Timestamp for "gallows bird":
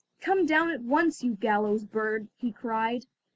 1.35-2.27